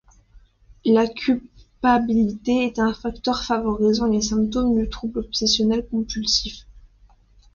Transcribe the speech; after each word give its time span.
La 0.83 1.05
culpabilité 1.05 2.65
est 2.65 2.79
un 2.79 2.91
facteur 2.91 3.43
favorisant 3.43 4.07
les 4.07 4.23
symptômes 4.23 4.73
du 4.75 4.89
trouble 4.89 5.19
obsessionnel 5.19 5.85
compulsif. 5.91 6.65